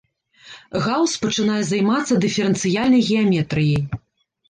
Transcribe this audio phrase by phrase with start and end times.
[0.85, 3.83] Гаус пачынае займацца дыферэнцыяльнай геаметрыяй.